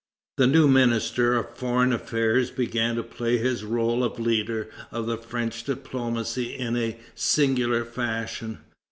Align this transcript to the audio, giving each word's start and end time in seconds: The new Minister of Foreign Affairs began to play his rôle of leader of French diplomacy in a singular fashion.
The 0.37 0.47
new 0.47 0.67
Minister 0.67 1.35
of 1.37 1.55
Foreign 1.55 1.93
Affairs 1.93 2.49
began 2.49 2.95
to 2.95 3.03
play 3.03 3.37
his 3.37 3.61
rôle 3.61 4.01
of 4.03 4.19
leader 4.19 4.67
of 4.91 5.23
French 5.23 5.63
diplomacy 5.63 6.55
in 6.57 6.75
a 6.75 6.97
singular 7.13 7.85
fashion. 7.85 8.57